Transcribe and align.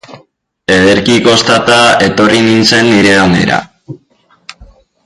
Ederki 0.75 1.17
kostata 1.27 1.77
etorri 2.07 2.41
nintzen 2.49 2.91
nire 2.95 3.13
onera. 3.27 3.61